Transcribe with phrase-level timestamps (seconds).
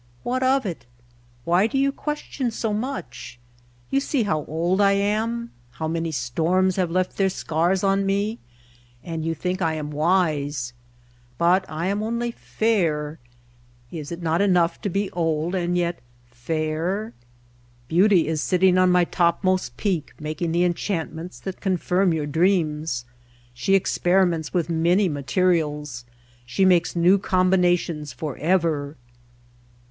[0.23, 0.87] "What of it?
[1.43, 3.37] Why do you question me so much?
[3.91, 8.39] You see how old I am, how many storms have left their scars on me,
[9.03, 10.73] and you think I am wise.
[11.37, 13.19] But I am only White Heart of Mojave fair.
[13.91, 15.99] Is it not enough to be old and yet
[16.31, 17.13] fair?
[17.87, 23.05] "Beauty is sitting on my topmost peak making the enchantments that confirm your dreams.
[23.53, 26.05] She experiments with many ma terials;
[26.43, 28.97] she makes new combinations for ever.